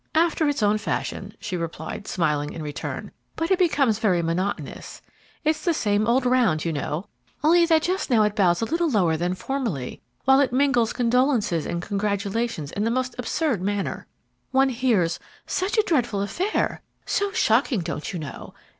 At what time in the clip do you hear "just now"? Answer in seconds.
7.83-8.23